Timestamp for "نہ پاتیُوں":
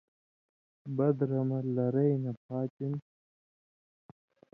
2.23-2.95